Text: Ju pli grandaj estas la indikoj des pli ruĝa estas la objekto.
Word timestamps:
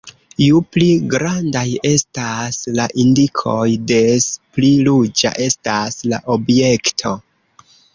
Ju 0.43 0.61
pli 0.75 0.87
grandaj 1.11 1.63
estas 1.91 2.59
la 2.81 2.89
indikoj 3.05 3.69
des 3.95 4.27
pli 4.57 4.75
ruĝa 4.91 5.37
estas 5.49 6.05
la 6.13 6.25
objekto. 6.41 7.19